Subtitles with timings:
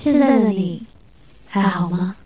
[0.00, 0.82] 现在的你
[1.46, 2.16] 还好吗？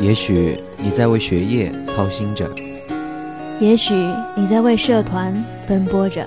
[0.00, 2.50] 也许你在为学业操心着，
[3.60, 3.94] 也许
[4.34, 5.32] 你在为社团
[5.68, 6.26] 奔波着，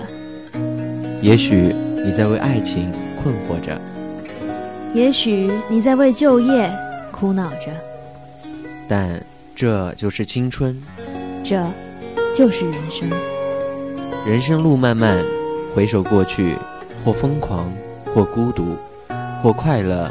[1.20, 2.90] 也许你在为爱情
[3.22, 3.78] 困惑着，
[4.94, 6.74] 也许你在为就业
[7.12, 7.70] 苦恼着，
[8.88, 9.22] 但
[9.54, 10.82] 这就是青春，
[11.42, 11.62] 这
[12.34, 13.10] 就是人生。
[14.26, 15.22] 人生路漫漫，
[15.74, 16.56] 回首过去，
[17.04, 17.70] 或疯狂，
[18.14, 18.78] 或孤独，
[19.44, 20.10] 或快乐，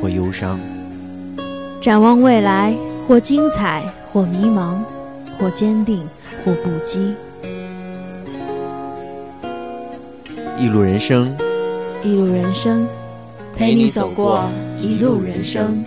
[0.00, 0.58] 或忧伤。
[1.78, 2.74] 展望未来，
[3.06, 4.78] 或精彩，或迷茫，
[5.38, 6.08] 或坚定，
[6.42, 7.12] 或不羁。
[10.56, 11.36] 一路人生，
[12.02, 12.88] 一路人生，
[13.54, 14.48] 陪你走过
[14.80, 15.84] 一路人生。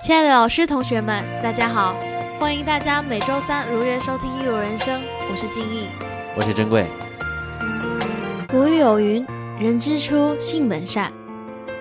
[0.00, 1.94] 亲爱的老师、同学们，大家好！
[2.40, 4.98] 欢迎大家每周三如约收听《一路人生》，
[5.32, 5.86] 我是静逸，
[6.36, 6.86] 我是珍贵。
[8.50, 9.24] 古语有云
[9.58, 11.10] ：“人之初，性本善。”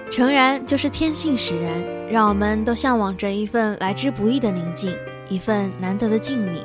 [0.09, 1.69] 诚然，就是天性使然，
[2.09, 4.95] 让我们都向往着一份来之不易的宁静，
[5.27, 6.63] 一份难得的静谧。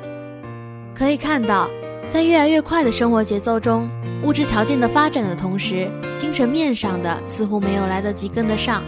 [0.95, 1.69] 可以看到，
[2.07, 3.89] 在越来越快的生活节奏中，
[4.23, 8.81] 物质条件的发展的同时，精神面上的似乎没有来得及跟得上。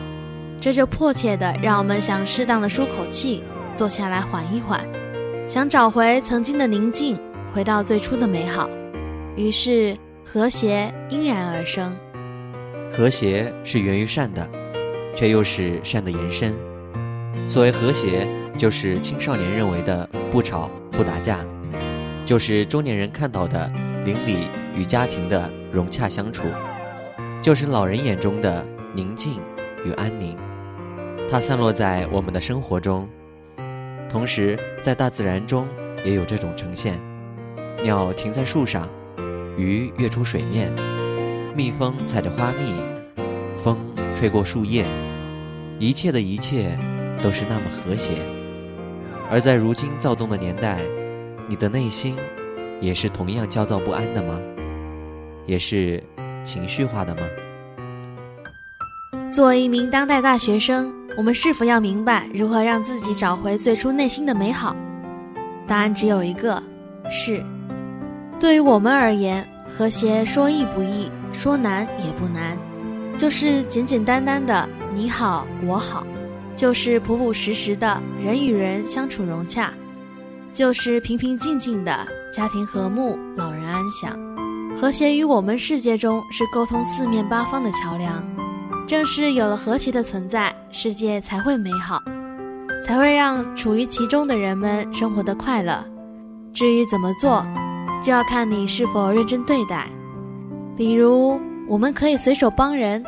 [0.62, 3.44] 这就迫切的让我们想适当的舒口气，
[3.76, 4.80] 坐下来缓一缓，
[5.50, 7.20] 想找回曾经的宁静，
[7.54, 8.70] 回到最初的美好。
[9.36, 11.96] 于是和谐应然而生。
[12.92, 14.50] 和谐是源于善的，
[15.16, 16.56] 却又是善的延伸。
[17.48, 18.28] 所谓和谐，
[18.58, 21.40] 就是青少年认为的不吵不打架，
[22.26, 23.72] 就是中年人看到的
[24.04, 26.48] 邻里与家庭的融洽相处，
[27.42, 29.42] 就是老人眼中的宁静
[29.86, 30.38] 与安宁。
[31.30, 33.08] 它散落在我们的生活中，
[34.10, 35.68] 同时在大自然中
[36.04, 37.00] 也有这种呈现。
[37.82, 38.88] 鸟停在树上，
[39.58, 40.74] 鱼跃出水面，
[41.56, 42.74] 蜜蜂采着花蜜，
[43.58, 43.80] 风
[44.16, 44.86] 吹过树叶，
[45.80, 46.78] 一切的一切
[47.24, 48.14] 都是那么和谐。
[49.32, 50.80] 而在如今躁动的年代，
[51.48, 52.18] 你的内心
[52.82, 54.40] 也是同样焦躁不安的吗？
[55.46, 56.04] 也是
[56.44, 57.22] 情绪化的吗？
[59.32, 60.94] 作为一名当代大学生。
[61.18, 64.74] 我们是否要明白如何让自己找回最初内心的美好？
[65.68, 66.62] 答案只有一个：
[67.10, 67.44] 是。
[68.40, 72.58] 对于我们而言，和谐说易不易，说难也不难，
[73.18, 76.08] 就是简简单单的你好我好，
[76.56, 79.74] 就是朴朴实实的人与人相处融洽，
[80.50, 84.18] 就是平平静静的家庭和睦，老人安详。
[84.76, 88.24] 和谐于我们世界中是沟通四面八方的桥梁。
[88.88, 92.02] 正是有了和谐的存在，世界才会美好，
[92.84, 95.86] 才会让处于其中的人们生活的快乐。
[96.54, 97.46] 至于怎么做，
[98.02, 99.88] 就要看你是否认真对待。
[100.76, 103.04] 比如，我们可以随手帮人，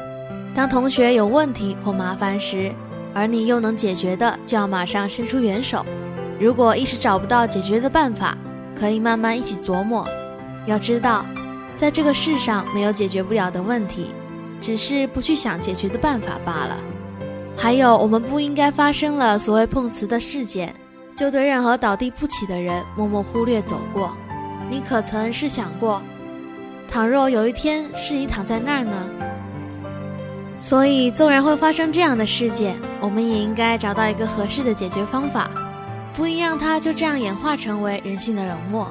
[0.53, 2.72] 当同学有问题或麻烦时，
[3.13, 5.85] 而你又能解决的，就要马上伸出援手。
[6.40, 8.38] 如果一时找不到解决的办法，
[8.75, 10.07] 可以慢慢一起琢磨。
[10.66, 11.25] 要知道，
[11.75, 14.08] 在这个世上没有解决不了的问题。
[14.59, 16.78] 只是不去想解决的办法罢了。
[17.58, 20.72] 还有，我们不应该发生了所谓碰瓷的事件，
[21.16, 24.16] 就对任何倒地不起的人默默忽略走过。
[24.72, 26.02] 你可曾是想过，
[26.88, 29.09] 倘若有一天是你躺在那儿呢？
[30.56, 35.52] 所以，纵然会发生这样的事件，我们也应该找到一个合适的解决方法，
[36.14, 38.90] 不应让它就这样演化成为人性的冷漠。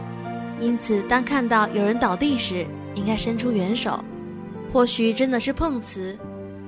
[0.61, 4.05] 因此，当看到有人倒地时，应该伸出援手。
[4.71, 6.19] 或许真的是碰瓷，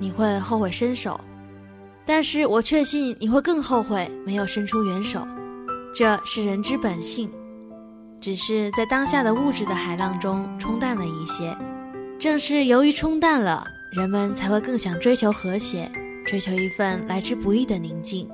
[0.00, 1.20] 你会后悔伸手，
[2.06, 5.28] 但是我确信你会更后悔没有伸出援手。
[5.94, 7.30] 这是人之本性，
[8.22, 11.54] 只是在当下的物质的海浪中冲淡了一些。
[12.20, 15.90] 正是由于冲淡了，人们才会更想追求和谐，
[16.24, 18.30] 追求一份来之不易的宁静。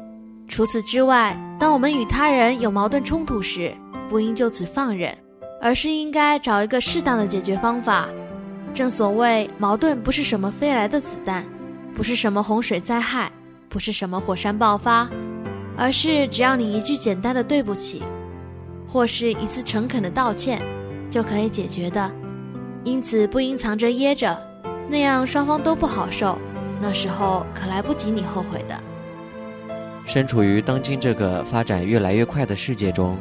[0.46, 3.74] 除此之外，当我们与他人有矛盾冲突时，
[4.10, 5.16] 不应就此放任，
[5.58, 8.10] 而是应该找一个适当的解决方法。
[8.74, 11.46] 正所谓，矛盾不是什么飞来的子弹，
[11.94, 13.32] 不是什么洪水灾害，
[13.70, 15.08] 不是什么火山爆发，
[15.78, 18.02] 而是只要你一句简单的对不起，
[18.88, 20.62] 或是一次诚恳的道歉，
[21.10, 22.10] 就可以解决的。
[22.84, 24.34] 因此，不应藏着掖着，
[24.88, 26.38] 那样双方都不好受，
[26.80, 28.74] 那时候可来不及你后悔的。
[30.06, 33.18] 身处于当今这个发展越来越快的世界中，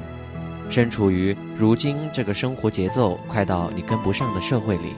[0.70, 4.96] 身处于如今这个生活节奏快到你跟不上的社会里。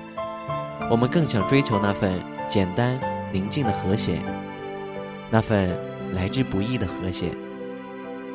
[0.91, 2.99] 我们更想追求那份简单
[3.31, 4.21] 宁静的和谐，
[5.31, 5.75] 那份
[6.13, 7.31] 来之不易的和谐。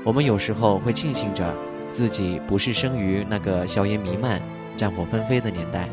[0.04, 1.56] 我们有时候会庆幸着
[1.94, 4.42] 自己不是生于那个硝烟弥漫、
[4.76, 5.88] 战火纷飞的年代，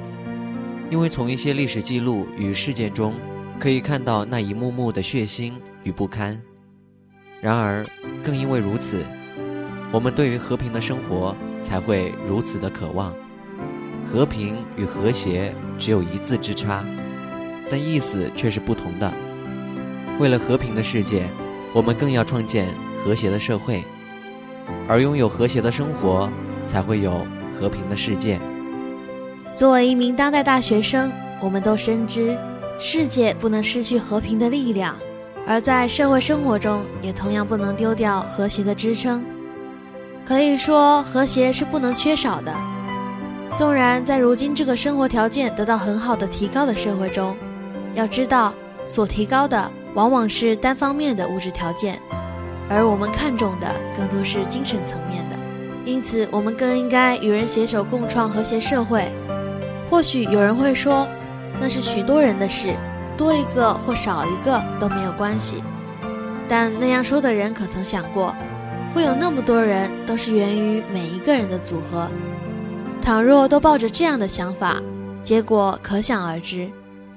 [0.89, 3.13] 因为从一些历史记录与事件中，
[3.59, 5.53] 可以看到那一幕幕的血腥
[5.83, 6.42] 与不堪。
[7.39, 7.86] 然而，
[8.24, 9.06] 更因为如此，
[9.92, 13.13] 我们对于和平的生活才会如此的渴望。
[14.03, 16.83] 和平与和谐只有一字之差，
[17.69, 19.13] 但意思却是不同的。
[20.18, 21.30] 为了和平的世界，
[21.75, 22.68] 我们更要创建
[23.06, 23.83] 和谐的社会，
[24.91, 26.29] 而拥有和谐的生活，
[26.67, 27.25] 才会有
[27.57, 28.38] 和平的世界。
[29.55, 31.09] 作为一名当代大学生，
[31.39, 32.38] 我们都深知，
[32.77, 34.97] 世界不能失去和平的力量，
[35.47, 39.23] 而在社会生活中，也同样不能丢掉和谐的支撑。
[40.25, 42.53] 可以说，和谐是不能缺少的。
[43.55, 47.38] 纵然在如今这个生活条件得到很好的提高的社会中，
[47.93, 48.53] 要知道，
[48.85, 51.97] 所提高的往往是单方面的物质条件，
[52.71, 55.38] 而我们看重的更多是精神层面的。
[55.83, 59.12] 因此，我们更应该与人携手共创和谐社会。
[59.89, 61.06] 或许有人会说，
[61.59, 62.75] 那是许多人的事，
[63.18, 65.62] 多一个或少一个都没有关系。
[66.47, 68.35] 但那样说的人可曾想过，
[68.94, 72.09] 会有那么多人都是源于每一个人的组合？
[73.01, 74.81] 倘若都抱着这样的想法，
[75.21, 76.69] 结果可想而知。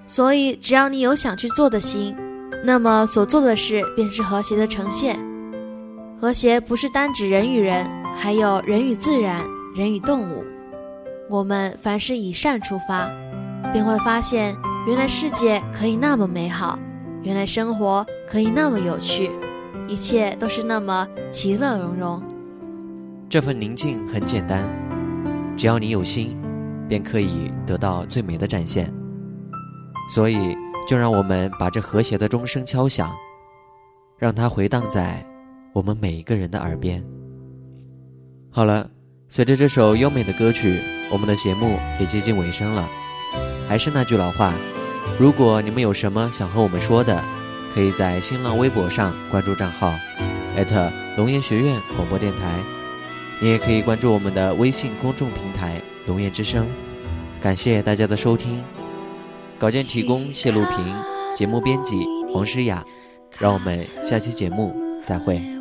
[0.06, 2.16] 所以，只要你有想去做的心，
[2.64, 5.18] 那么所做的事便是和谐的呈现。
[6.24, 7.86] 和谐不是单指人与人，
[8.16, 9.44] 还有人与自然、
[9.76, 10.42] 人与动物。
[11.28, 13.10] 我们凡事以善出发，
[13.74, 14.56] 便会发现，
[14.86, 16.78] 原来世界可以那么美好，
[17.24, 19.30] 原来生活可以那么有趣，
[19.86, 22.22] 一切都是那么其乐融融。
[23.28, 24.66] 这份宁静很简单。
[25.58, 26.40] 只要你有心，
[26.88, 28.90] 便可以得到最美的展现。
[30.08, 30.56] 所以，
[30.88, 33.14] 就让我们把这和谐的钟声敲响，
[34.16, 35.22] 让它回荡在
[35.74, 37.04] 我们每一个人的耳边。
[38.48, 38.88] 好了，
[39.28, 40.80] 随着这首优美的歌曲，
[41.10, 42.88] 我们的节目也接近尾声了。
[43.68, 44.54] 还是那句老话，
[45.18, 47.20] 如果你们有什么想和我们说的，
[47.74, 49.92] 可以在新浪微博上关注账号
[51.16, 52.62] 龙岩学院广播电台。
[53.42, 56.68] 你也可以关注我们的微信公众平台“龙岩之声”，
[57.42, 58.62] 感谢大家的收听。
[59.58, 60.94] 稿件提供谢露平，
[61.36, 62.84] 节目编辑黄诗雅。
[63.40, 64.72] 让我们下期节目
[65.02, 65.53] 再会。